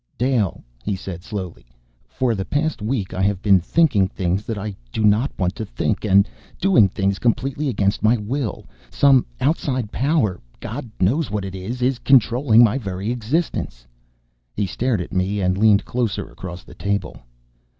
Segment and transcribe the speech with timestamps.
[0.17, 1.67] "Dale," he said slowly,
[2.07, 5.63] "for the past week I have been thinking things that I do not want to
[5.63, 6.27] think and
[6.59, 8.65] doing things completely against my will.
[8.89, 13.85] Some outside power God knows what it is is controlling my very existence."
[14.55, 17.21] He stared at me, and leaned closer across the table.